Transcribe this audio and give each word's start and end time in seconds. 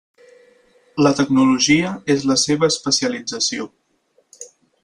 La 1.07 1.11
tecnologia 1.19 1.93
és 2.15 2.25
la 2.31 2.39
seva 2.47 2.73
especialització. 2.75 3.71